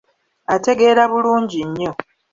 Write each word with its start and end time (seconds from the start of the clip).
Ategeera 0.55 1.03
bulungi 1.11 1.59
nnyo. 1.69 1.91